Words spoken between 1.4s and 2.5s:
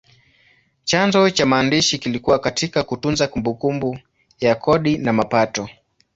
maandishi kilikuwa